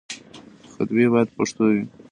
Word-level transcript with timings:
خطبې 0.73 1.05
بايد 1.11 1.27
په 1.31 1.35
پښتو 1.39 1.63
وي. 1.73 1.83